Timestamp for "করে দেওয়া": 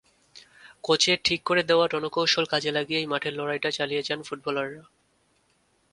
1.43-1.85